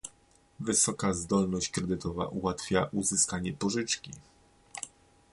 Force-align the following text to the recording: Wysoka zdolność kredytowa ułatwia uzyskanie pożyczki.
Wysoka 0.59 1.13
zdolność 1.13 1.69
kredytowa 1.71 2.25
ułatwia 2.25 2.89
uzyskanie 2.91 3.53
pożyczki. 3.53 4.11